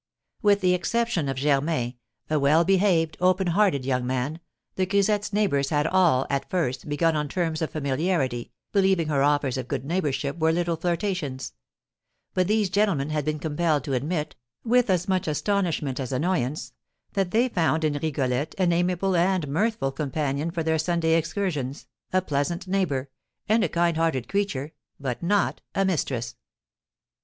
[0.41, 1.93] With the exception of Germain,
[2.27, 4.39] a well behaved, open hearted young man,
[4.73, 9.59] the grisette's neighbours had all, at first, begun on terms of familiarity, believing her offers
[9.59, 11.53] of good neighbourship were little flirtations;
[12.33, 14.35] but these gentlemen had been compelled to admit,
[14.65, 16.73] with as much astonishment as annoyance,
[17.13, 22.23] that they found in Rigolette an amiable and mirthful companion for their Sunday excursions, a
[22.23, 23.11] pleasant neighbour,
[23.47, 26.37] and a kind hearted creature, but not a mistress.